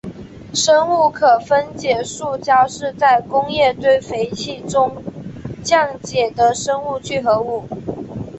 [0.55, 4.91] 生物可分解塑胶是在工业堆肥器中
[5.63, 7.65] 降解的生物聚合物。